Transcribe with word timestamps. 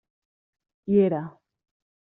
Hi 0.93 0.97
era. 1.11 1.23